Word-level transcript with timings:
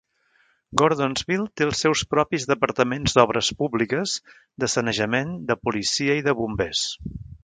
Gordonsville 0.81 1.45
té 1.59 1.65
els 1.65 1.81
seus 1.85 2.01
propis 2.13 2.47
departaments 2.51 3.15
d'obres 3.17 3.51
públiques, 3.59 4.13
de 4.65 4.71
sanejament, 4.77 5.35
de 5.53 5.59
policia 5.69 6.17
i 6.21 6.25
de 6.29 6.35
bombers. 6.41 6.83